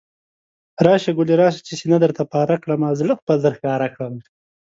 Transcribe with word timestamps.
راشه 0.85 1.11
ګلي 1.17 1.35
راشه، 1.41 1.61
چې 1.67 1.73
سينه 1.79 1.97
درته 2.03 2.23
پاره 2.31 2.57
کړمه، 2.63 2.89
زړه 2.99 3.13
خپل 3.19 3.37
درښکاره 3.45 3.87
کړمه 3.95 4.21